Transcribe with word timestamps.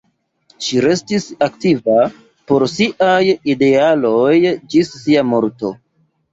Ŝi 0.67 0.79
restis 0.85 1.27
aktiva 1.47 1.99
por 2.53 2.67
siaj 2.73 3.21
idealoj 3.55 4.35
ĝis 4.75 4.93
sia 5.07 5.27
morto. 5.33 5.77